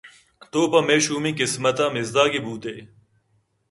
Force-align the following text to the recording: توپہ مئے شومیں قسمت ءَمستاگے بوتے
توپہ 0.51 0.79
مئے 0.87 0.97
شومیں 1.05 1.37
قسمت 1.39 1.77
ءَمستاگے 1.85 2.39
بوتے 2.45 2.75